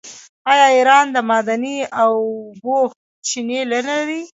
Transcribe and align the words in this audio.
آیا 0.51 0.67
ایران 0.75 1.05
د 1.11 1.17
معدني 1.29 1.77
اوبو 2.03 2.77
چینې 3.27 3.59
نلري؟ 3.71 4.21